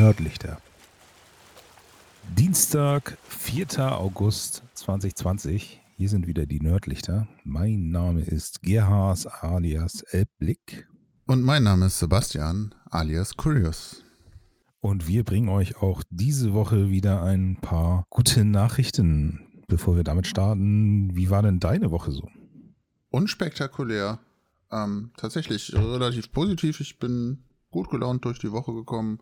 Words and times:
Nördlichter. 0.00 0.58
Dienstag, 2.34 3.18
4. 3.28 3.98
August 3.98 4.62
2020. 4.72 5.82
Hier 5.98 6.08
sind 6.08 6.26
wieder 6.26 6.46
die 6.46 6.58
Nördlichter. 6.58 7.28
Mein 7.44 7.90
Name 7.90 8.22
ist 8.22 8.62
Gerhard 8.62 9.26
alias 9.42 10.00
Elbblick. 10.00 10.88
Und 11.26 11.42
mein 11.42 11.64
Name 11.64 11.84
ist 11.84 11.98
Sebastian 11.98 12.74
alias 12.88 13.36
Curious. 13.36 14.02
Und 14.80 15.06
wir 15.06 15.22
bringen 15.22 15.50
euch 15.50 15.76
auch 15.82 16.02
diese 16.08 16.54
Woche 16.54 16.88
wieder 16.88 17.22
ein 17.22 17.58
paar 17.60 18.06
gute 18.08 18.46
Nachrichten. 18.46 19.64
Bevor 19.68 19.96
wir 19.96 20.04
damit 20.04 20.26
starten, 20.26 21.14
wie 21.14 21.28
war 21.28 21.42
denn 21.42 21.60
deine 21.60 21.90
Woche 21.90 22.12
so? 22.12 22.26
Unspektakulär. 23.10 24.18
Ähm, 24.72 25.10
tatsächlich 25.18 25.74
relativ 25.74 26.32
positiv. 26.32 26.80
Ich 26.80 26.98
bin 26.98 27.44
gut 27.70 27.90
gelaunt 27.90 28.24
durch 28.24 28.38
die 28.38 28.50
Woche 28.50 28.72
gekommen. 28.72 29.20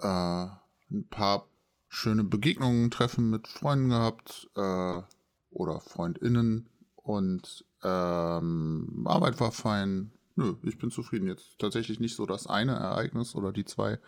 Äh, 0.00 0.46
ein 0.92 1.06
paar 1.08 1.46
schöne 1.88 2.24
Begegnungen, 2.24 2.90
Treffen 2.90 3.30
mit 3.30 3.48
Freunden 3.48 3.90
gehabt 3.90 4.48
äh, 4.56 5.02
oder 5.50 5.80
FreundInnen 5.80 6.68
und 6.96 7.64
ähm, 7.82 9.04
Arbeit 9.06 9.40
war 9.40 9.52
fein. 9.52 10.12
Nö, 10.36 10.54
ich 10.62 10.78
bin 10.78 10.90
zufrieden. 10.90 11.26
Jetzt 11.26 11.58
tatsächlich 11.58 12.00
nicht 12.00 12.14
so 12.14 12.26
das 12.26 12.46
eine 12.46 12.72
Ereignis 12.72 13.34
oder 13.34 13.52
die 13.52 13.64
zwei, 13.64 13.98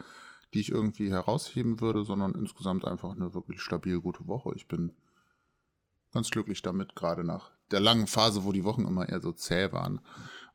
die 0.55 0.61
ich 0.61 0.71
irgendwie 0.71 1.11
herausheben 1.11 1.81
würde, 1.81 2.05
sondern 2.05 2.35
insgesamt 2.35 2.85
einfach 2.85 3.13
eine 3.13 3.35
wirklich 3.35 3.61
stabil 3.61 4.01
gute 4.01 4.27
Woche. 4.27 4.53
Ich 4.55 4.69
bin 4.69 4.93
ganz 6.13 6.31
glücklich 6.31 6.63
damit, 6.63 6.95
gerade 6.95 7.25
nach 7.25 7.51
der 7.71 7.81
langen 7.81 8.07
Phase, 8.07 8.45
wo 8.45 8.53
die 8.53 8.65
Wochen 8.65 8.87
immer 8.87 9.09
eher 9.09 9.21
so 9.21 9.33
zäh 9.33 9.73
waren. 9.73 10.01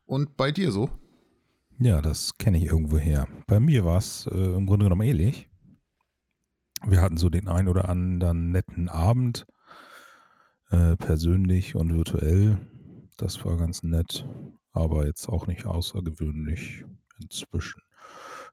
Und 0.06 0.36
bei 0.36 0.52
dir 0.52 0.72
so? 0.72 0.88
Ja, 1.80 2.02
das 2.02 2.36
kenne 2.38 2.58
ich 2.58 2.64
irgendwo 2.64 2.98
her. 2.98 3.28
Bei 3.46 3.60
mir 3.60 3.84
war 3.84 3.98
es 3.98 4.26
äh, 4.26 4.56
im 4.56 4.66
Grunde 4.66 4.86
genommen 4.86 5.06
ähnlich. 5.06 5.48
Wir 6.84 7.00
hatten 7.00 7.16
so 7.16 7.30
den 7.30 7.46
ein 7.46 7.68
oder 7.68 7.88
anderen 7.88 8.50
netten 8.50 8.88
Abend, 8.88 9.46
äh, 10.70 10.96
persönlich 10.96 11.76
und 11.76 11.94
virtuell. 11.94 12.58
Das 13.16 13.44
war 13.44 13.56
ganz 13.56 13.84
nett, 13.84 14.28
aber 14.72 15.06
jetzt 15.06 15.28
auch 15.28 15.46
nicht 15.46 15.66
außergewöhnlich 15.66 16.84
inzwischen. 17.20 17.80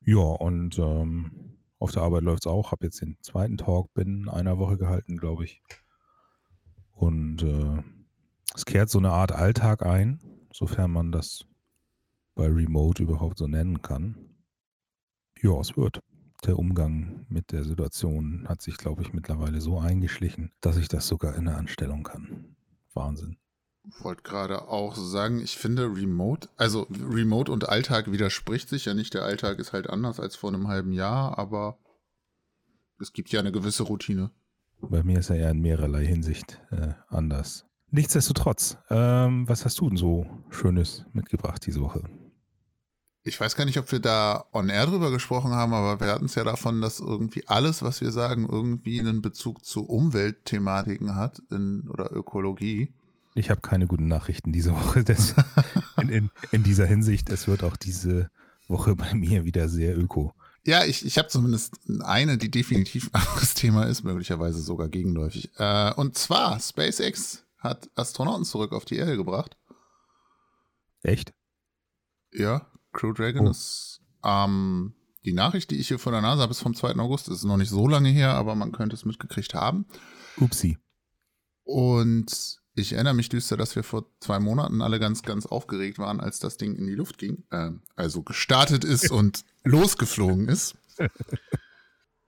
Ja, 0.02 0.20
und 0.20 0.78
ähm, 0.78 1.58
auf 1.80 1.92
der 1.92 2.04
Arbeit 2.04 2.22
läuft 2.22 2.46
es 2.46 2.52
auch. 2.52 2.72
Habe 2.72 2.86
jetzt 2.86 3.02
den 3.02 3.18
zweiten 3.22 3.58
Talk 3.58 3.92
binnen 3.96 4.30
einer 4.30 4.60
Woche 4.60 4.78
gehalten, 4.78 5.18
glaube 5.18 5.46
ich. 5.46 5.64
Und 6.92 7.42
äh, 7.42 7.82
es 8.54 8.66
kehrt 8.66 8.92
so 8.92 9.00
eine 9.00 9.10
Art 9.10 9.32
Alltag 9.32 9.84
ein, 9.84 10.20
sofern 10.54 10.92
man 10.92 11.12
das 11.12 11.48
bei 12.36 12.48
Remote 12.48 13.02
überhaupt 13.02 13.38
so 13.38 13.48
nennen 13.48 13.82
kann. 13.82 14.36
Ja, 15.42 15.60
es 15.60 15.76
wird 15.76 16.02
der 16.46 16.60
Umgang 16.60 17.26
mit 17.30 17.52
der 17.52 17.64
Situation 17.64 18.46
hat 18.48 18.62
sich, 18.62 18.78
glaube 18.78 19.02
ich, 19.02 19.14
mittlerweile 19.14 19.62
so 19.62 19.80
eingeschlichen, 19.80 20.52
dass 20.62 20.78
ich 20.78 20.88
das 20.88 21.08
sogar 21.08 21.36
in 21.36 21.46
der 21.46 21.58
Anstellung 21.58 22.04
kann. 22.04 22.56
Wahnsinn. 22.94 23.38
Ich 23.88 24.04
wollte 24.04 24.24
gerade 24.24 24.68
auch 24.68 24.96
sagen, 24.96 25.40
ich 25.40 25.58
finde 25.58 25.86
Remote, 25.86 26.50
also 26.58 26.88
Remote 26.90 27.52
und 27.52 27.70
Alltag 27.70 28.12
widerspricht 28.12 28.70
sich 28.70 28.86
ja 28.86 28.94
nicht. 28.94 29.14
Der 29.14 29.24
Alltag 29.24 29.60
ist 29.60 29.74
halt 29.74 29.90
anders 29.90 30.20
als 30.20 30.36
vor 30.36 30.52
einem 30.52 30.68
halben 30.68 30.92
Jahr, 30.92 31.38
aber 31.38 31.78
es 33.00 33.14
gibt 33.14 33.32
ja 33.32 33.40
eine 33.40 33.52
gewisse 33.52 33.84
Routine. 33.84 34.32
Bei 34.82 35.04
mir 35.04 35.20
ist 35.20 35.30
er 35.30 35.38
ja 35.38 35.50
in 35.50 35.62
mehrerlei 35.62 36.06
Hinsicht 36.06 36.62
äh, 36.72 36.94
anders. 37.10 37.66
Nichtsdestotrotz, 37.92 38.78
ähm, 38.90 39.48
was 39.48 39.66
hast 39.66 39.80
du 39.80 39.88
denn 39.88 39.98
so 39.98 40.26
Schönes 40.50 41.06
mitgebracht 41.14 41.66
diese 41.66 41.82
Woche? 41.82 42.04
Ich 43.28 43.40
weiß 43.42 43.56
gar 43.56 43.66
nicht, 43.66 43.80
ob 43.80 43.92
wir 43.92 44.00
da 44.00 44.46
on 44.54 44.70
air 44.70 44.86
drüber 44.86 45.10
gesprochen 45.10 45.52
haben, 45.52 45.74
aber 45.74 46.00
wir 46.00 46.14
hatten 46.14 46.26
es 46.26 46.36
ja 46.36 46.44
davon, 46.44 46.80
dass 46.80 47.00
irgendwie 47.00 47.48
alles, 47.48 47.82
was 47.82 48.00
wir 48.00 48.12
sagen, 48.12 48.48
irgendwie 48.48 49.00
einen 49.00 49.24
Bezug 49.24 49.66
zu 49.66 49.84
Umweltthematiken 49.84 51.16
hat 51.16 51.42
in, 51.50 51.90
oder 51.90 52.12
Ökologie. 52.16 52.94
Ich 53.34 53.50
habe 53.50 53.62
keine 53.62 53.88
guten 53.88 54.08
Nachrichten 54.08 54.52
diese 54.52 54.72
Woche. 54.74 55.04
Das, 55.06 55.34
in, 56.00 56.10
in, 56.10 56.30
in, 56.52 56.64
dieser 56.64 56.86
Hinsicht, 56.86 57.30
es 57.30 57.48
wird 57.48 57.64
auch 57.64 57.78
diese 57.78 58.30
Woche 58.68 58.96
bei 58.96 59.16
mir 59.16 59.44
wieder 59.44 59.70
sehr 59.70 59.98
öko. 59.98 60.34
Ja, 60.64 60.86
ich, 60.86 61.04
ich 61.04 61.18
habe 61.18 61.28
zumindest 61.28 61.80
eine, 62.04 62.38
die 62.38 62.52
definitiv 62.52 63.10
ein 63.12 63.22
anderes 63.22 63.56
Thema 63.56 63.86
ist, 63.86 64.04
möglicherweise 64.04 64.62
sogar 64.62 64.88
gegenläufig. 64.88 65.50
Äh, 65.58 65.94
und 65.94 66.16
zwar, 66.16 66.60
SpaceX 66.60 67.44
hat 67.58 67.90
Astronauten 67.96 68.46
zurück 68.46 68.72
auf 68.72 68.86
die 68.86 68.98
Erde 68.98 69.18
gebracht. 69.18 69.58
Echt? 71.02 71.34
Ja, 72.32 72.68
Crew 72.96 73.14
Dragon 73.14 73.48
oh. 73.48 73.52
ist 73.52 74.02
ähm, 74.24 74.94
die 75.26 75.34
Nachricht, 75.34 75.72
die 75.72 75.78
ich 75.78 75.88
hier 75.88 76.00
von 76.00 76.14
der 76.14 76.22
NASA 76.22 76.44
habe, 76.44 76.52
ist 76.52 76.62
vom 76.62 76.76
2. 76.76 76.96
August. 76.96 77.28
Das 77.28 77.38
ist 77.38 77.44
noch 77.44 77.58
nicht 77.58 77.70
so 77.70 77.88
lange 77.88 78.10
her, 78.10 78.34
aber 78.34 78.56
man 78.56 78.72
könnte 78.72 78.96
es 78.96 79.06
mitgekriegt 79.06 79.54
haben. 79.54 79.86
Upsi. 80.38 80.78
Und 81.64 82.60
ich 82.76 82.94
erinnere 82.94 83.14
mich 83.14 83.30
düster, 83.30 83.58
dass 83.58 83.76
wir 83.76 83.84
vor 83.84 84.06
zwei 84.20 84.40
Monaten 84.40 84.82
alle 84.82 85.00
ganz, 85.00 85.24
ganz 85.24 85.46
aufgeregt 85.46 85.98
waren, 85.98 86.20
als 86.20 86.40
das 86.40 86.58
Ding 86.58 86.76
in 86.76 86.88
die 86.88 86.96
Luft 86.96 87.18
ging. 87.18 87.44
Äh, 87.50 87.72
also 87.96 88.22
gestartet 88.24 88.84
ist 88.84 89.12
und 89.12 89.44
losgeflogen 89.64 90.48
ist. 90.48 90.76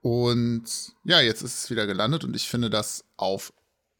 Und 0.00 0.94
ja, 1.04 1.20
jetzt 1.20 1.42
ist 1.42 1.64
es 1.64 1.70
wieder 1.70 1.86
gelandet 1.86 2.24
und 2.24 2.34
ich 2.34 2.48
finde 2.48 2.70
das 2.70 3.04
auf 3.16 3.52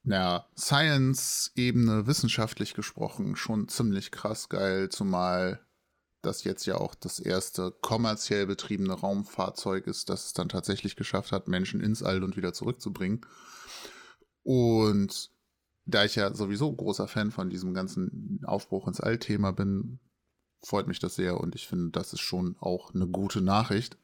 einer 0.04 0.46
Science-Ebene, 0.56 2.06
wissenschaftlich 2.06 2.74
gesprochen, 2.74 3.36
schon 3.36 3.68
ziemlich 3.68 4.10
krass 4.10 4.48
geil, 4.48 4.88
zumal 4.88 5.60
das 6.22 6.44
jetzt 6.44 6.66
ja 6.66 6.76
auch 6.76 6.94
das 6.94 7.18
erste 7.18 7.70
kommerziell 7.80 8.46
betriebene 8.46 8.92
Raumfahrzeug 8.92 9.86
ist, 9.86 10.08
das 10.08 10.26
es 10.26 10.32
dann 10.32 10.48
tatsächlich 10.48 10.96
geschafft 10.96 11.32
hat, 11.32 11.48
Menschen 11.48 11.80
ins 11.80 12.02
All 12.02 12.22
und 12.24 12.36
wieder 12.36 12.52
zurückzubringen. 12.52 13.20
Und 14.42 15.30
da 15.84 16.04
ich 16.04 16.16
ja 16.16 16.34
sowieso 16.34 16.72
großer 16.72 17.08
Fan 17.08 17.30
von 17.30 17.50
diesem 17.50 17.72
ganzen 17.72 18.40
Aufbruch 18.44 18.88
ins 18.88 19.00
All-Thema 19.00 19.52
bin, 19.52 20.00
freut 20.62 20.88
mich 20.88 20.98
das 20.98 21.14
sehr 21.14 21.40
und 21.40 21.54
ich 21.54 21.66
finde, 21.66 21.90
das 21.90 22.12
ist 22.12 22.20
schon 22.20 22.56
auch 22.58 22.94
eine 22.94 23.06
gute 23.06 23.40
Nachricht, 23.40 23.96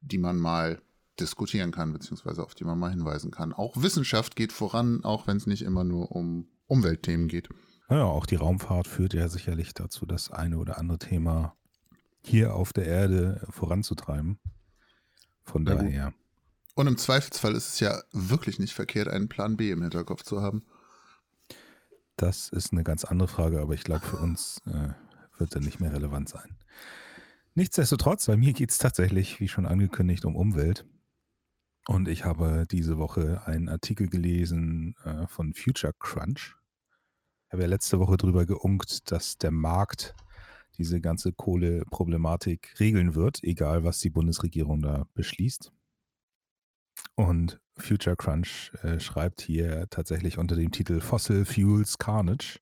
die 0.00 0.18
man 0.18 0.38
mal 0.38 0.82
diskutieren 1.18 1.70
kann, 1.70 1.92
beziehungsweise 1.92 2.42
auf 2.42 2.54
die 2.54 2.64
man 2.64 2.78
mal 2.78 2.90
hinweisen 2.90 3.30
kann. 3.30 3.52
Auch 3.52 3.80
Wissenschaft 3.80 4.36
geht 4.36 4.52
voran, 4.52 5.04
auch 5.04 5.26
wenn 5.26 5.36
es 5.36 5.46
nicht 5.46 5.62
immer 5.62 5.84
nur 5.84 6.12
um 6.12 6.48
Umweltthemen 6.66 7.28
geht. 7.28 7.48
Ja, 7.90 8.04
auch 8.04 8.24
die 8.24 8.36
Raumfahrt 8.36 8.86
führt 8.86 9.14
ja 9.14 9.28
sicherlich 9.28 9.74
dazu, 9.74 10.06
das 10.06 10.30
eine 10.30 10.58
oder 10.58 10.78
andere 10.78 10.98
Thema 10.98 11.56
hier 12.22 12.54
auf 12.54 12.72
der 12.72 12.86
Erde 12.86 13.44
voranzutreiben. 13.50 14.38
Von 15.42 15.66
ja, 15.66 15.74
daher. 15.74 16.14
Und 16.76 16.86
im 16.86 16.96
Zweifelsfall 16.96 17.54
ist 17.54 17.68
es 17.74 17.80
ja 17.80 18.00
wirklich 18.12 18.60
nicht 18.60 18.74
verkehrt, 18.74 19.08
einen 19.08 19.28
Plan 19.28 19.56
B 19.56 19.72
im 19.72 19.82
Hinterkopf 19.82 20.22
zu 20.22 20.40
haben. 20.40 20.64
Das 22.16 22.48
ist 22.50 22.72
eine 22.72 22.84
ganz 22.84 23.04
andere 23.04 23.26
Frage, 23.26 23.60
aber 23.60 23.74
ich 23.74 23.82
glaube, 23.82 24.06
für 24.06 24.18
uns 24.18 24.58
äh, 24.66 24.90
wird 25.38 25.54
er 25.54 25.60
nicht 25.60 25.80
mehr 25.80 25.92
relevant 25.92 26.28
sein. 26.28 26.56
Nichtsdestotrotz, 27.54 28.26
bei 28.26 28.36
mir 28.36 28.52
geht 28.52 28.70
es 28.70 28.78
tatsächlich, 28.78 29.40
wie 29.40 29.48
schon 29.48 29.66
angekündigt, 29.66 30.24
um 30.24 30.36
Umwelt. 30.36 30.86
Und 31.88 32.06
ich 32.06 32.24
habe 32.24 32.66
diese 32.70 32.98
Woche 32.98 33.42
einen 33.46 33.68
Artikel 33.68 34.06
gelesen 34.06 34.94
äh, 35.04 35.26
von 35.26 35.54
Future 35.54 35.94
Crunch 35.98 36.59
habe 37.50 37.62
ja 37.62 37.68
letzte 37.68 37.98
Woche 37.98 38.16
drüber 38.16 38.46
geunkt, 38.46 39.10
dass 39.10 39.36
der 39.38 39.50
Markt 39.50 40.14
diese 40.78 41.00
ganze 41.00 41.32
Kohleproblematik 41.32 42.74
regeln 42.80 43.14
wird, 43.14 43.42
egal 43.42 43.84
was 43.84 43.98
die 43.98 44.10
Bundesregierung 44.10 44.80
da 44.80 45.06
beschließt. 45.14 45.72
Und 47.16 47.60
Future 47.76 48.16
Crunch 48.16 48.72
äh, 48.82 49.00
schreibt 49.00 49.40
hier 49.40 49.86
tatsächlich 49.90 50.38
unter 50.38 50.54
dem 50.54 50.70
Titel 50.70 51.00
Fossil 51.00 51.44
Fuels 51.44 51.98
Carnage. 51.98 52.60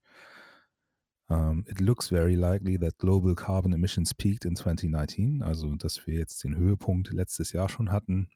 Um, 1.31 1.37
ähm, 1.37 1.65
it 1.69 1.81
looks 1.81 2.09
very 2.09 2.35
likely 2.35 2.79
that 2.79 2.97
global 2.97 3.35
carbon 3.35 3.73
emissions 3.73 4.15
peaked 4.15 4.47
in 4.47 4.57
2019, 4.57 5.43
also 5.43 5.75
dass 5.77 6.07
wir 6.07 6.15
jetzt 6.15 6.43
den 6.43 6.57
Höhepunkt 6.57 7.13
letztes 7.13 7.53
Jahr 7.53 7.69
schon 7.69 7.93
hatten, 7.93 8.31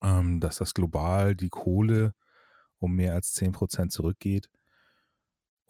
um, 0.00 0.08
ähm, 0.08 0.40
dass 0.40 0.58
das 0.58 0.74
global 0.74 1.34
die 1.34 1.48
Kohle 1.48 2.14
um 2.78 2.94
mehr 2.94 3.14
als 3.14 3.34
10% 3.34 3.88
zurückgeht 3.88 4.50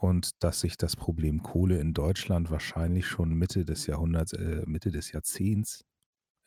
und 0.01 0.43
dass 0.43 0.61
sich 0.61 0.79
das 0.79 0.97
Problem 0.97 1.43
Kohle 1.43 1.79
in 1.79 1.93
Deutschland 1.93 2.51
wahrscheinlich 2.51 3.07
schon 3.07 3.35
Mitte 3.35 3.67
des 3.67 3.87
Jahrhunderts, 3.87 4.33
äh, 4.33 4.63
Mitte 4.65 4.91
des 4.91 5.13
Jahrzehnts 5.13 5.85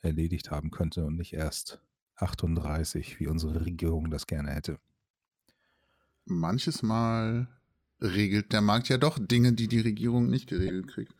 erledigt 0.00 0.50
haben 0.50 0.72
könnte 0.72 1.04
und 1.04 1.14
nicht 1.16 1.34
erst 1.34 1.80
38, 2.16 3.20
wie 3.20 3.28
unsere 3.28 3.64
Regierung 3.64 4.10
das 4.10 4.26
gerne 4.26 4.50
hätte. 4.50 4.78
Manches 6.24 6.82
Mal 6.82 7.46
regelt 8.00 8.52
der 8.52 8.60
Markt 8.60 8.88
ja 8.88 8.98
doch 8.98 9.20
Dinge, 9.20 9.52
die 9.52 9.68
die 9.68 9.80
Regierung 9.80 10.26
nicht 10.26 10.48
geregelt 10.48 10.88
kriegt. 10.88 11.14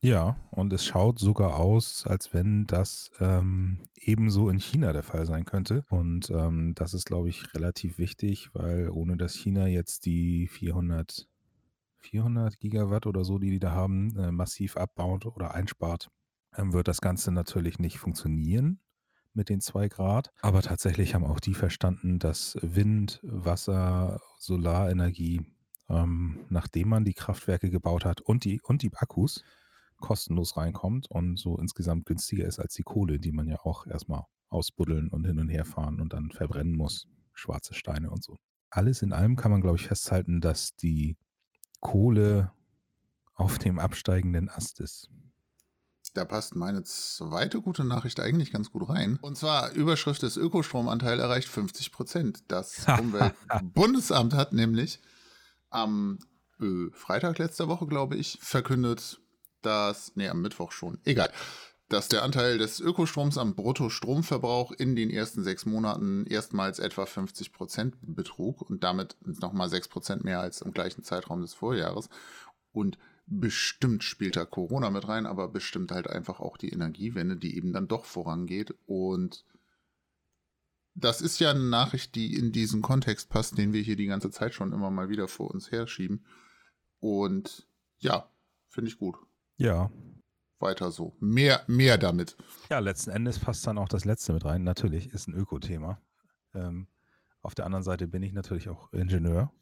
Ja, 0.00 0.36
und 0.50 0.72
es 0.72 0.84
schaut 0.84 1.20
sogar 1.20 1.56
aus, 1.56 2.06
als 2.06 2.34
wenn 2.34 2.66
das 2.66 3.10
ähm, 3.20 3.78
ebenso 3.94 4.48
in 4.48 4.58
China 4.58 4.92
der 4.92 5.02
Fall 5.04 5.26
sein 5.26 5.44
könnte. 5.44 5.84
Und 5.90 6.30
ähm, 6.30 6.74
das 6.74 6.92
ist, 6.94 7.04
glaube 7.04 7.28
ich, 7.28 7.54
relativ 7.54 7.98
wichtig, 7.98 8.50
weil 8.52 8.90
ohne 8.90 9.16
dass 9.16 9.34
China 9.34 9.68
jetzt 9.68 10.06
die 10.06 10.48
400 10.48 11.28
400 11.98 12.58
Gigawatt 12.58 13.06
oder 13.06 13.24
so, 13.24 13.38
die 13.38 13.50
die 13.50 13.58
da 13.58 13.72
haben, 13.72 14.16
äh, 14.16 14.30
massiv 14.30 14.76
abbaut 14.76 15.26
oder 15.26 15.54
einspart, 15.54 16.10
ähm, 16.56 16.72
wird 16.72 16.88
das 16.88 17.00
Ganze 17.00 17.32
natürlich 17.32 17.78
nicht 17.78 17.98
funktionieren 17.98 18.80
mit 19.34 19.48
den 19.48 19.60
zwei 19.60 19.88
Grad. 19.88 20.32
Aber 20.40 20.62
tatsächlich 20.62 21.14
haben 21.14 21.24
auch 21.24 21.40
die 21.40 21.54
verstanden, 21.54 22.18
dass 22.18 22.58
Wind, 22.60 23.20
Wasser, 23.22 24.20
Solarenergie, 24.38 25.42
ähm, 25.88 26.40
nachdem 26.48 26.88
man 26.88 27.04
die 27.04 27.14
Kraftwerke 27.14 27.70
gebaut 27.70 28.04
hat 28.04 28.20
und 28.20 28.44
die, 28.44 28.60
und 28.62 28.82
die 28.82 28.92
Akkus, 28.94 29.44
kostenlos 30.00 30.56
reinkommt 30.56 31.10
und 31.10 31.38
so 31.38 31.58
insgesamt 31.58 32.06
günstiger 32.06 32.46
ist 32.46 32.58
als 32.58 32.74
die 32.74 32.84
Kohle, 32.84 33.18
die 33.18 33.32
man 33.32 33.48
ja 33.48 33.58
auch 33.64 33.86
erstmal 33.86 34.24
ausbuddeln 34.48 35.08
und 35.08 35.26
hin 35.26 35.38
und 35.38 35.48
her 35.48 35.64
fahren 35.64 36.00
und 36.00 36.12
dann 36.12 36.30
verbrennen 36.30 36.76
muss. 36.76 37.08
Schwarze 37.34 37.74
Steine 37.74 38.10
und 38.10 38.22
so. 38.22 38.36
Alles 38.70 39.02
in 39.02 39.12
allem 39.12 39.36
kann 39.36 39.50
man, 39.50 39.60
glaube 39.60 39.76
ich, 39.76 39.86
festhalten, 39.86 40.40
dass 40.40 40.74
die 40.76 41.16
Kohle 41.80 42.52
auf 43.34 43.58
dem 43.58 43.78
absteigenden 43.78 44.48
Ast 44.48 44.80
ist. 44.80 45.10
Da 46.14 46.24
passt 46.24 46.56
meine 46.56 46.82
zweite 46.82 47.60
gute 47.60 47.84
Nachricht 47.84 48.18
eigentlich 48.18 48.50
ganz 48.50 48.70
gut 48.70 48.88
rein. 48.88 49.18
Und 49.20 49.36
zwar 49.36 49.70
Überschrift 49.72 50.22
des 50.22 50.36
Ökostromanteil 50.36 51.20
erreicht 51.20 51.48
50 51.48 51.92
Prozent. 51.92 52.42
Das 52.48 52.86
Umweltbundesamt 52.98 54.34
hat 54.34 54.52
nämlich 54.52 55.00
am 55.70 56.18
äh, 56.60 56.90
Freitag 56.92 57.38
letzter 57.38 57.68
Woche, 57.68 57.86
glaube 57.86 58.16
ich, 58.16 58.38
verkündet, 58.40 59.20
dass, 59.62 60.12
nee, 60.16 60.28
am 60.28 60.40
Mittwoch 60.40 60.72
schon, 60.72 60.98
egal, 61.04 61.30
dass 61.88 62.08
der 62.08 62.22
Anteil 62.22 62.58
des 62.58 62.80
Ökostroms 62.80 63.38
am 63.38 63.54
Bruttostromverbrauch 63.54 64.72
in 64.72 64.94
den 64.94 65.10
ersten 65.10 65.42
sechs 65.42 65.64
Monaten 65.64 66.26
erstmals 66.26 66.78
etwa 66.78 67.06
50 67.06 67.52
Prozent 67.52 67.96
betrug 68.02 68.62
und 68.62 68.84
damit 68.84 69.16
nochmal 69.22 69.70
sechs 69.70 69.88
Prozent 69.88 70.22
mehr 70.22 70.40
als 70.40 70.60
im 70.60 70.72
gleichen 70.72 71.02
Zeitraum 71.02 71.40
des 71.40 71.54
Vorjahres. 71.54 72.10
Und 72.72 72.98
bestimmt 73.26 74.04
spielt 74.04 74.36
da 74.36 74.44
Corona 74.44 74.90
mit 74.90 75.08
rein, 75.08 75.26
aber 75.26 75.48
bestimmt 75.48 75.90
halt 75.90 76.08
einfach 76.08 76.40
auch 76.40 76.58
die 76.58 76.70
Energiewende, 76.70 77.36
die 77.36 77.56
eben 77.56 77.72
dann 77.72 77.88
doch 77.88 78.04
vorangeht. 78.04 78.74
Und 78.86 79.44
das 80.94 81.22
ist 81.22 81.38
ja 81.38 81.50
eine 81.50 81.64
Nachricht, 81.64 82.14
die 82.14 82.34
in 82.34 82.52
diesen 82.52 82.82
Kontext 82.82 83.30
passt, 83.30 83.56
den 83.56 83.72
wir 83.72 83.80
hier 83.80 83.96
die 83.96 84.06
ganze 84.06 84.30
Zeit 84.30 84.52
schon 84.52 84.72
immer 84.72 84.90
mal 84.90 85.08
wieder 85.08 85.28
vor 85.28 85.50
uns 85.50 85.70
herschieben. 85.70 86.26
Und 87.00 87.66
ja, 87.98 88.30
finde 88.68 88.90
ich 88.90 88.98
gut. 88.98 89.16
Ja. 89.56 89.90
Weiter 90.60 90.90
so. 90.90 91.16
Mehr, 91.20 91.62
mehr 91.66 91.98
damit. 91.98 92.36
Ja, 92.70 92.78
letzten 92.80 93.10
Endes 93.10 93.38
passt 93.38 93.66
dann 93.66 93.78
auch 93.78 93.88
das 93.88 94.04
letzte 94.04 94.32
mit 94.32 94.44
rein. 94.44 94.64
Natürlich 94.64 95.12
ist 95.12 95.28
ein 95.28 95.34
Öko-Thema. 95.34 96.00
Ähm, 96.54 96.88
auf 97.42 97.54
der 97.54 97.66
anderen 97.66 97.84
Seite 97.84 98.08
bin 98.08 98.22
ich 98.22 98.32
natürlich 98.32 98.68
auch 98.68 98.92
Ingenieur. 98.92 99.52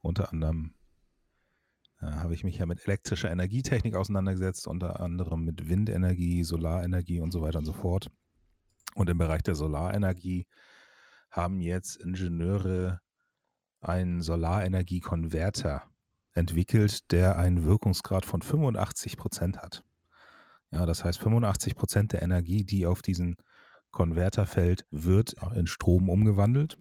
Unter 0.00 0.32
anderem 0.32 0.74
äh, 2.00 2.06
habe 2.06 2.34
ich 2.34 2.44
mich 2.44 2.58
ja 2.58 2.66
mit 2.66 2.86
elektrischer 2.86 3.30
Energietechnik 3.30 3.94
auseinandergesetzt, 3.94 4.66
unter 4.66 5.00
anderem 5.00 5.44
mit 5.44 5.68
Windenergie, 5.68 6.44
Solarenergie 6.44 7.20
und 7.20 7.32
so 7.32 7.42
weiter 7.42 7.58
und 7.58 7.66
so 7.66 7.72
fort. 7.72 8.10
Und 8.94 9.10
im 9.10 9.18
Bereich 9.18 9.42
der 9.42 9.54
Solarenergie 9.54 10.46
haben 11.30 11.60
jetzt 11.60 11.96
Ingenieure 11.96 13.00
einen 13.80 14.22
Solarenergiekonverter 14.22 15.82
entwickelt, 16.32 17.10
der 17.12 17.38
einen 17.38 17.64
Wirkungsgrad 17.64 18.24
von 18.24 18.42
85 18.42 19.16
Prozent 19.16 19.58
hat. 19.58 19.84
Ja, 20.72 20.86
das 20.86 21.04
heißt, 21.04 21.18
85 21.18 21.74
Prozent 21.76 22.12
der 22.12 22.22
Energie, 22.22 22.64
die 22.64 22.86
auf 22.86 23.02
diesen 23.02 23.36
Konverter 23.90 24.46
fällt, 24.46 24.84
wird 24.90 25.36
in 25.54 25.66
Strom 25.66 26.08
umgewandelt. 26.10 26.78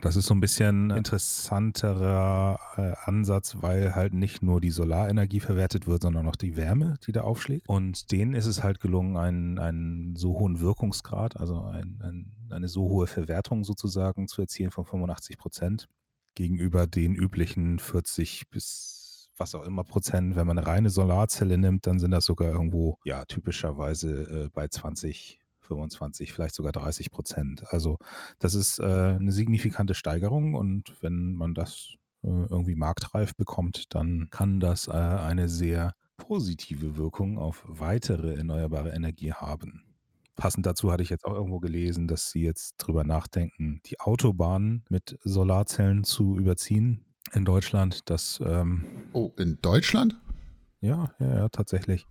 Das 0.00 0.16
ist 0.16 0.26
so 0.26 0.34
ein 0.34 0.40
bisschen 0.40 0.90
interessanterer 0.90 2.58
äh, 2.76 2.94
Ansatz, 3.04 3.56
weil 3.60 3.94
halt 3.94 4.14
nicht 4.14 4.40
nur 4.40 4.60
die 4.60 4.70
Solarenergie 4.70 5.40
verwertet 5.40 5.86
wird, 5.86 6.02
sondern 6.02 6.28
auch 6.28 6.36
die 6.36 6.56
Wärme, 6.56 6.94
die 7.06 7.12
da 7.12 7.22
aufschlägt. 7.22 7.68
Und 7.68 8.12
denen 8.12 8.34
ist 8.34 8.46
es 8.46 8.62
halt 8.62 8.80
gelungen, 8.80 9.16
einen, 9.16 9.58
einen 9.58 10.16
so 10.16 10.38
hohen 10.38 10.60
Wirkungsgrad, 10.60 11.38
also 11.38 11.62
ein, 11.64 11.98
ein, 12.02 12.32
eine 12.50 12.68
so 12.68 12.82
hohe 12.82 13.08
Verwertung 13.08 13.64
sozusagen 13.64 14.28
zu 14.28 14.40
erzielen 14.40 14.70
von 14.70 14.84
85 14.84 15.36
Prozent 15.36 15.88
gegenüber 16.34 16.86
den 16.86 17.14
üblichen 17.14 17.80
40 17.80 18.48
bis 18.48 18.99
was 19.40 19.54
auch 19.54 19.64
immer 19.64 19.82
Prozent. 19.84 20.36
Wenn 20.36 20.46
man 20.46 20.58
eine 20.58 20.66
reine 20.66 20.90
Solarzelle 20.90 21.58
nimmt, 21.58 21.86
dann 21.86 21.98
sind 21.98 22.12
das 22.12 22.26
sogar 22.26 22.52
irgendwo, 22.52 22.98
ja, 23.04 23.24
typischerweise 23.24 24.44
äh, 24.44 24.48
bei 24.52 24.68
20, 24.68 25.40
25, 25.62 26.32
vielleicht 26.32 26.54
sogar 26.54 26.72
30 26.72 27.10
Prozent. 27.10 27.64
Also 27.72 27.98
das 28.38 28.54
ist 28.54 28.78
äh, 28.78 28.84
eine 28.84 29.32
signifikante 29.32 29.94
Steigerung 29.94 30.54
und 30.54 30.94
wenn 31.00 31.34
man 31.34 31.54
das 31.54 31.94
äh, 32.22 32.28
irgendwie 32.28 32.74
marktreif 32.74 33.34
bekommt, 33.34 33.94
dann 33.94 34.28
kann 34.30 34.60
das 34.60 34.88
äh, 34.88 34.92
eine 34.92 35.48
sehr 35.48 35.94
positive 36.16 36.96
Wirkung 36.96 37.38
auf 37.38 37.64
weitere 37.66 38.34
erneuerbare 38.34 38.90
Energie 38.90 39.32
haben. 39.32 39.84
Passend 40.36 40.66
dazu 40.66 40.90
hatte 40.90 41.02
ich 41.02 41.10
jetzt 41.10 41.24
auch 41.24 41.34
irgendwo 41.34 41.60
gelesen, 41.60 42.08
dass 42.08 42.30
sie 42.30 42.42
jetzt 42.42 42.76
drüber 42.78 43.04
nachdenken, 43.04 43.80
die 43.86 44.00
Autobahnen 44.00 44.84
mit 44.88 45.18
Solarzellen 45.22 46.04
zu 46.04 46.36
überziehen 46.38 47.04
in 47.32 47.44
Deutschland. 47.44 48.10
Das, 48.10 48.40
ähm, 48.44 48.84
oh, 49.12 49.32
in 49.36 49.58
Deutschland? 49.62 50.16
Ja, 50.80 51.12
ja, 51.18 51.34
ja, 51.34 51.48
tatsächlich. 51.48 52.06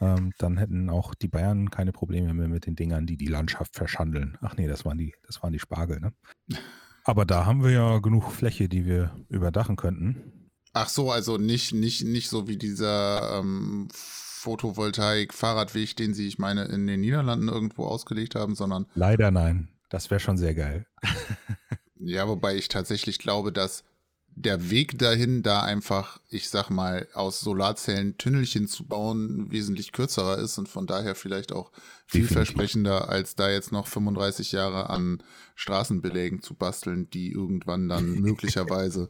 Ähm, 0.00 0.32
dann 0.38 0.58
hätten 0.58 0.90
auch 0.90 1.14
die 1.14 1.28
Bayern 1.28 1.70
keine 1.70 1.92
Probleme 1.92 2.34
mehr 2.34 2.48
mit 2.48 2.66
den 2.66 2.76
Dingern, 2.76 3.06
die 3.06 3.16
die 3.16 3.28
Landschaft 3.28 3.74
verschandeln. 3.74 4.36
Ach 4.42 4.56
nee, 4.56 4.66
das 4.66 4.84
waren 4.84 4.98
die, 4.98 5.14
das 5.26 5.42
waren 5.42 5.52
die 5.52 5.58
Spargel, 5.58 6.00
ne? 6.00 6.12
Aber 7.04 7.24
da 7.24 7.46
haben 7.46 7.62
wir 7.62 7.70
ja 7.70 7.98
genug 7.98 8.32
Fläche, 8.32 8.68
die 8.68 8.84
wir 8.84 9.16
überdachen 9.28 9.76
könnten. 9.76 10.50
Ach 10.72 10.88
so, 10.88 11.10
also 11.10 11.38
nicht, 11.38 11.72
nicht, 11.72 12.04
nicht 12.04 12.28
so 12.28 12.48
wie 12.48 12.58
dieser 12.58 13.38
ähm, 13.38 13.88
Photovoltaik-Fahrradweg, 13.92 15.96
den 15.96 16.12
sie, 16.12 16.26
ich 16.26 16.38
meine, 16.38 16.64
in 16.64 16.86
den 16.86 17.00
Niederlanden 17.00 17.48
irgendwo 17.48 17.86
ausgelegt 17.86 18.34
haben, 18.34 18.54
sondern. 18.54 18.86
Leider 18.94 19.30
nein. 19.30 19.68
Das 19.88 20.10
wäre 20.10 20.20
schon 20.20 20.36
sehr 20.36 20.54
geil. 20.54 20.84
ja, 22.00 22.28
wobei 22.28 22.56
ich 22.56 22.68
tatsächlich 22.68 23.18
glaube, 23.18 23.52
dass 23.52 23.84
der 24.38 24.70
Weg 24.70 24.98
dahin, 24.98 25.42
da 25.42 25.62
einfach, 25.62 26.20
ich 26.28 26.50
sag 26.50 26.68
mal, 26.68 27.08
aus 27.14 27.40
Solarzellen 27.40 28.18
Tünnelchen 28.18 28.68
zu 28.68 28.84
bauen, 28.84 29.50
wesentlich 29.50 29.92
kürzerer 29.92 30.36
ist 30.36 30.58
und 30.58 30.68
von 30.68 30.86
daher 30.86 31.14
vielleicht 31.14 31.52
auch 31.52 31.72
vielversprechender, 32.06 33.08
als 33.08 33.34
da 33.34 33.48
jetzt 33.50 33.72
noch 33.72 33.86
35 33.86 34.52
Jahre 34.52 34.90
an 34.90 35.22
Straßenbelägen 35.54 36.42
zu 36.42 36.54
basteln, 36.54 37.08
die 37.08 37.32
irgendwann 37.32 37.88
dann 37.88 38.10
möglicherweise 38.20 39.08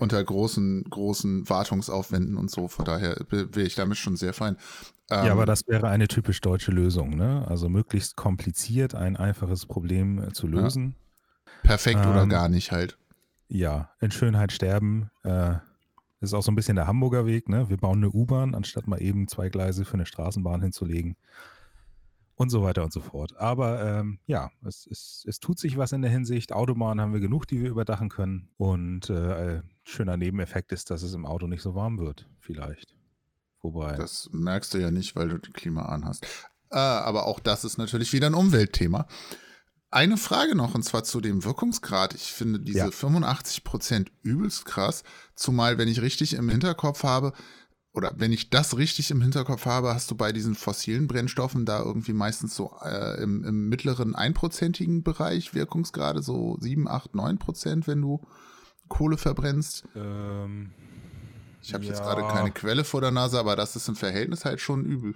unter 0.00 0.22
großen, 0.22 0.82
großen 0.90 1.48
Wartungsaufwänden 1.48 2.36
und 2.36 2.50
so. 2.50 2.66
Von 2.66 2.84
daher 2.84 3.16
wäre 3.30 3.62
ich 3.62 3.76
damit 3.76 3.96
schon 3.96 4.16
sehr 4.16 4.34
fein. 4.34 4.56
Ähm, 5.08 5.26
ja, 5.26 5.32
aber 5.32 5.46
das 5.46 5.68
wäre 5.68 5.88
eine 5.88 6.08
typisch 6.08 6.40
deutsche 6.40 6.72
Lösung, 6.72 7.10
ne? 7.16 7.46
Also 7.46 7.68
möglichst 7.68 8.16
kompliziert 8.16 8.96
ein 8.96 9.16
einfaches 9.16 9.66
Problem 9.66 10.18
äh, 10.18 10.32
zu 10.32 10.48
lösen. 10.48 10.96
Ja. 10.96 11.52
Perfekt 11.62 12.00
ähm, 12.02 12.10
oder 12.10 12.26
gar 12.26 12.48
nicht 12.48 12.72
halt. 12.72 12.98
Ja, 13.54 13.90
in 14.00 14.10
Schönheit 14.10 14.50
sterben. 14.50 15.12
Äh, 15.22 15.54
das 16.18 16.30
ist 16.30 16.34
auch 16.34 16.42
so 16.42 16.50
ein 16.50 16.56
bisschen 16.56 16.74
der 16.74 16.88
Hamburger 16.88 17.24
Weg. 17.24 17.48
Ne? 17.48 17.68
Wir 17.68 17.76
bauen 17.76 17.98
eine 17.98 18.10
U-Bahn, 18.10 18.52
anstatt 18.52 18.88
mal 18.88 19.00
eben 19.00 19.28
zwei 19.28 19.48
Gleise 19.48 19.84
für 19.84 19.94
eine 19.94 20.06
Straßenbahn 20.06 20.60
hinzulegen. 20.60 21.16
Und 22.34 22.50
so 22.50 22.64
weiter 22.64 22.82
und 22.82 22.92
so 22.92 23.00
fort. 23.00 23.36
Aber 23.36 23.80
ähm, 24.00 24.18
ja, 24.26 24.50
es, 24.66 24.88
es, 24.90 25.24
es 25.28 25.38
tut 25.38 25.60
sich 25.60 25.76
was 25.76 25.92
in 25.92 26.02
der 26.02 26.10
Hinsicht. 26.10 26.52
Autobahnen 26.52 27.00
haben 27.00 27.12
wir 27.12 27.20
genug, 27.20 27.46
die 27.46 27.62
wir 27.62 27.70
überdachen 27.70 28.08
können. 28.08 28.48
Und 28.56 29.08
äh, 29.08 29.62
schöner 29.84 30.16
Nebeneffekt 30.16 30.72
ist, 30.72 30.90
dass 30.90 31.04
es 31.04 31.14
im 31.14 31.24
Auto 31.24 31.46
nicht 31.46 31.62
so 31.62 31.76
warm 31.76 32.00
wird, 32.00 32.28
vielleicht. 32.40 32.96
Wobei. 33.62 33.94
Das 33.94 34.30
merkst 34.32 34.74
du 34.74 34.78
ja 34.78 34.90
nicht, 34.90 35.14
weil 35.14 35.28
du 35.28 35.38
die 35.38 35.52
Klima 35.52 35.82
anhast. 35.82 36.26
Äh, 36.72 36.78
aber 36.78 37.26
auch 37.26 37.38
das 37.38 37.62
ist 37.62 37.78
natürlich 37.78 38.12
wieder 38.12 38.26
ein 38.26 38.34
Umweltthema. 38.34 39.06
Eine 39.94 40.16
Frage 40.16 40.56
noch, 40.56 40.74
und 40.74 40.82
zwar 40.82 41.04
zu 41.04 41.20
dem 41.20 41.44
Wirkungsgrad. 41.44 42.14
Ich 42.14 42.32
finde 42.32 42.58
diese 42.58 42.78
ja. 42.78 42.90
85 42.90 43.62
Prozent 43.62 44.10
übelst 44.22 44.64
krass, 44.64 45.04
zumal 45.36 45.78
wenn 45.78 45.86
ich 45.86 46.02
richtig 46.02 46.34
im 46.34 46.48
Hinterkopf 46.48 47.04
habe, 47.04 47.32
oder 47.92 48.12
wenn 48.16 48.32
ich 48.32 48.50
das 48.50 48.76
richtig 48.76 49.12
im 49.12 49.22
Hinterkopf 49.22 49.66
habe, 49.66 49.94
hast 49.94 50.10
du 50.10 50.16
bei 50.16 50.32
diesen 50.32 50.56
fossilen 50.56 51.06
Brennstoffen 51.06 51.64
da 51.64 51.80
irgendwie 51.80 52.12
meistens 52.12 52.56
so 52.56 52.76
äh, 52.82 53.22
im, 53.22 53.44
im, 53.44 53.68
mittleren 53.68 54.16
einprozentigen 54.16 55.04
Bereich 55.04 55.54
Wirkungsgrade, 55.54 56.22
so 56.22 56.56
7, 56.58 56.88
8, 56.88 57.14
9 57.14 57.38
Prozent, 57.38 57.86
wenn 57.86 58.02
du 58.02 58.20
Kohle 58.88 59.16
verbrennst. 59.16 59.84
Ähm, 59.94 60.72
ich 61.62 61.72
habe 61.72 61.84
ja. 61.84 61.90
jetzt 61.90 62.02
gerade 62.02 62.22
keine 62.22 62.50
Quelle 62.50 62.82
vor 62.82 63.00
der 63.00 63.12
Nase, 63.12 63.38
aber 63.38 63.54
das 63.54 63.76
ist 63.76 63.88
im 63.88 63.94
Verhältnis 63.94 64.44
halt 64.44 64.60
schon 64.60 64.84
übel 64.84 65.14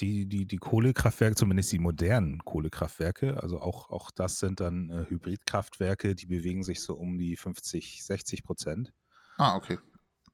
die, 0.00 0.26
die, 0.26 0.46
die 0.46 0.56
Kohlekraftwerke, 0.56 1.36
zumindest 1.36 1.72
die 1.72 1.78
modernen 1.78 2.38
Kohlekraftwerke, 2.44 3.42
also 3.42 3.60
auch, 3.60 3.90
auch 3.90 4.10
das 4.10 4.38
sind 4.38 4.60
dann 4.60 4.90
äh, 4.90 5.06
Hybridkraftwerke, 5.08 6.14
die 6.14 6.26
bewegen 6.26 6.62
sich 6.62 6.80
so 6.80 6.94
um 6.94 7.18
die 7.18 7.36
50, 7.36 8.04
60 8.04 8.44
Prozent. 8.44 8.92
Ah, 9.38 9.56
okay. 9.56 9.78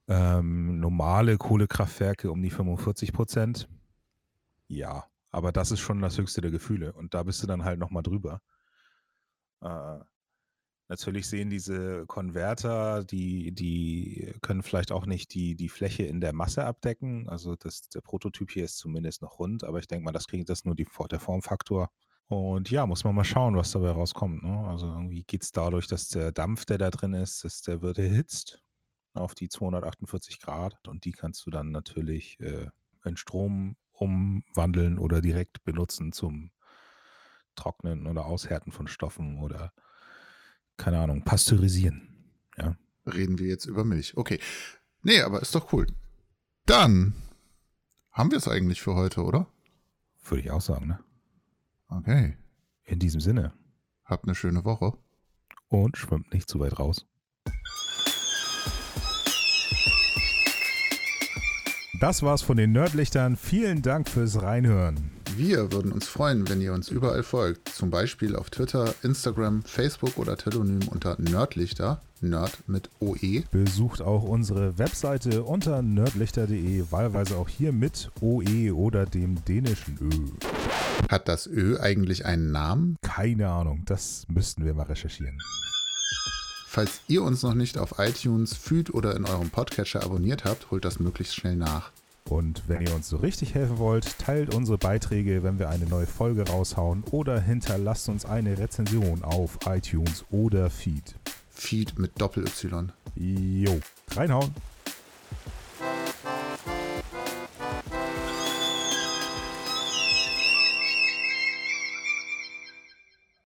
Ähm, 0.08 0.80
normale 0.80 1.36
Kohlekraftwerke 1.36 2.30
um 2.30 2.42
die 2.42 2.50
45 2.50 3.12
Prozent. 3.12 3.68
Ja, 4.66 5.06
aber 5.30 5.52
das 5.52 5.70
ist 5.70 5.80
schon 5.80 6.00
das 6.00 6.18
höchste 6.18 6.40
der 6.40 6.50
Gefühle 6.50 6.92
und 6.92 7.14
da 7.14 7.22
bist 7.22 7.42
du 7.42 7.46
dann 7.46 7.64
halt 7.64 7.78
nochmal 7.78 8.02
drüber. 8.02 8.40
Äh, 9.60 9.98
Natürlich 10.90 11.28
sehen 11.28 11.50
diese 11.50 12.04
Konverter, 12.06 13.04
die, 13.04 13.52
die 13.52 14.34
können 14.42 14.64
vielleicht 14.64 14.90
auch 14.90 15.06
nicht 15.06 15.32
die, 15.34 15.54
die 15.54 15.68
Fläche 15.68 16.02
in 16.02 16.20
der 16.20 16.32
Masse 16.32 16.64
abdecken. 16.64 17.28
Also 17.28 17.54
das, 17.54 17.82
der 17.90 18.00
Prototyp 18.00 18.50
hier 18.50 18.64
ist 18.64 18.76
zumindest 18.76 19.22
noch 19.22 19.38
rund, 19.38 19.62
aber 19.62 19.78
ich 19.78 19.86
denke 19.86 20.04
mal, 20.04 20.10
das 20.10 20.26
kriegt 20.26 20.48
das 20.48 20.64
nur 20.64 20.74
die, 20.74 20.88
der 21.08 21.20
Formfaktor. 21.20 21.90
Und 22.26 22.72
ja, 22.72 22.86
muss 22.86 23.04
man 23.04 23.14
mal 23.14 23.22
schauen, 23.22 23.56
was 23.56 23.70
dabei 23.70 23.92
rauskommt. 23.92 24.42
Ne? 24.42 24.66
Also 24.66 24.88
irgendwie 24.88 25.22
geht 25.22 25.44
es 25.44 25.52
dadurch, 25.52 25.86
dass 25.86 26.08
der 26.08 26.32
Dampf, 26.32 26.64
der 26.64 26.78
da 26.78 26.90
drin 26.90 27.14
ist, 27.14 27.44
dass 27.44 27.62
der 27.62 27.82
wird 27.82 27.98
erhitzt 27.98 28.60
auf 29.14 29.36
die 29.36 29.48
248 29.48 30.40
Grad 30.40 30.88
und 30.88 31.04
die 31.04 31.12
kannst 31.12 31.46
du 31.46 31.52
dann 31.52 31.70
natürlich 31.70 32.40
äh, 32.40 32.66
in 33.04 33.16
Strom 33.16 33.76
umwandeln 33.92 34.98
oder 34.98 35.20
direkt 35.20 35.62
benutzen 35.62 36.10
zum 36.10 36.50
Trocknen 37.54 38.08
oder 38.08 38.26
Aushärten 38.26 38.72
von 38.72 38.88
Stoffen 38.88 39.38
oder 39.38 39.72
keine 40.80 40.98
Ahnung, 40.98 41.22
pasteurisieren. 41.22 42.08
Ja. 42.56 42.74
Reden 43.06 43.38
wir 43.38 43.46
jetzt 43.46 43.66
über 43.66 43.84
Milch. 43.84 44.16
Okay. 44.16 44.40
Nee, 45.02 45.20
aber 45.20 45.40
ist 45.40 45.54
doch 45.54 45.72
cool. 45.72 45.86
Dann 46.66 47.14
haben 48.10 48.30
wir 48.30 48.38
es 48.38 48.48
eigentlich 48.48 48.80
für 48.80 48.94
heute, 48.94 49.22
oder? 49.22 49.46
Würde 50.24 50.42
ich 50.42 50.50
auch 50.50 50.60
sagen, 50.60 50.88
ne? 50.88 50.98
Okay. 51.88 52.36
In 52.84 52.98
diesem 52.98 53.20
Sinne. 53.20 53.52
Habt 54.04 54.24
eine 54.24 54.34
schöne 54.34 54.64
Woche. 54.64 54.94
Und 55.68 55.96
schwimmt 55.96 56.32
nicht 56.32 56.48
zu 56.48 56.58
weit 56.60 56.78
raus. 56.78 57.06
Das 62.00 62.22
war's 62.22 62.42
von 62.42 62.56
den 62.56 62.72
Nerdlichtern. 62.72 63.36
Vielen 63.36 63.82
Dank 63.82 64.08
fürs 64.08 64.42
Reinhören. 64.42 65.19
Wir 65.42 65.72
würden 65.72 65.90
uns 65.90 66.06
freuen, 66.06 66.50
wenn 66.50 66.60
ihr 66.60 66.74
uns 66.74 66.90
überall 66.90 67.22
folgt. 67.22 67.70
Zum 67.70 67.88
Beispiel 67.88 68.36
auf 68.36 68.50
Twitter, 68.50 68.94
Instagram, 69.02 69.62
Facebook 69.62 70.18
oder 70.18 70.36
Telonym 70.36 70.86
unter 70.88 71.18
Nerdlichter. 71.18 72.02
Nerd 72.20 72.58
mit 72.66 72.90
OE. 73.00 73.44
Besucht 73.50 74.02
auch 74.02 74.22
unsere 74.22 74.76
Webseite 74.76 75.44
unter 75.44 75.80
nerdlichter.de, 75.80 76.84
wahlweise 76.90 77.38
auch 77.38 77.48
hier 77.48 77.72
mit 77.72 78.10
OE 78.20 78.72
oder 78.72 79.06
dem 79.06 79.42
dänischen 79.46 79.96
Ö. 80.02 80.10
Hat 81.08 81.26
das 81.26 81.46
Ö 81.46 81.78
eigentlich 81.80 82.26
einen 82.26 82.52
Namen? 82.52 82.96
Keine 83.00 83.48
Ahnung, 83.48 83.84
das 83.86 84.26
müssten 84.28 84.66
wir 84.66 84.74
mal 84.74 84.82
recherchieren. 84.82 85.38
Falls 86.66 87.00
ihr 87.08 87.22
uns 87.22 87.42
noch 87.42 87.54
nicht 87.54 87.78
auf 87.78 87.94
iTunes, 87.98 88.54
Feed 88.54 88.92
oder 88.92 89.16
in 89.16 89.24
eurem 89.24 89.48
Podcatcher 89.48 90.04
abonniert 90.04 90.44
habt, 90.44 90.70
holt 90.70 90.84
das 90.84 91.00
möglichst 91.00 91.34
schnell 91.34 91.56
nach. 91.56 91.92
Und 92.28 92.68
wenn 92.68 92.82
ihr 92.82 92.94
uns 92.94 93.08
so 93.08 93.16
richtig 93.16 93.54
helfen 93.54 93.78
wollt, 93.78 94.18
teilt 94.18 94.54
unsere 94.54 94.78
Beiträge, 94.78 95.42
wenn 95.42 95.58
wir 95.58 95.68
eine 95.68 95.86
neue 95.86 96.06
Folge 96.06 96.48
raushauen 96.48 97.02
oder 97.10 97.40
hinterlasst 97.40 98.08
uns 98.08 98.24
eine 98.24 98.58
Rezension 98.58 99.24
auf 99.24 99.58
iTunes 99.66 100.24
oder 100.30 100.70
Feed. 100.70 101.16
Feed 101.48 101.98
mit 101.98 102.20
Doppel-Y. 102.20 102.92
Jo, 103.16 103.80
reinhauen. 104.14 104.54